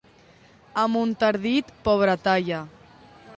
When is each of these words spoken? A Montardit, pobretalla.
A 0.83 0.85
Montardit, 0.93 1.69
pobretalla. 1.89 2.65